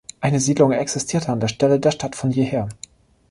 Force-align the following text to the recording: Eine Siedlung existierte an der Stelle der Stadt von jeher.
Eine 0.19 0.39
Siedlung 0.39 0.71
existierte 0.71 1.31
an 1.31 1.39
der 1.39 1.47
Stelle 1.47 1.79
der 1.79 1.91
Stadt 1.91 2.15
von 2.15 2.31
jeher. 2.31 2.67